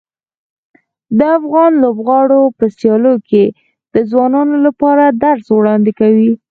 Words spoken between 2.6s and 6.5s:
سیالیو کې د ځوانانو لپاره د درس وړاندې کوي.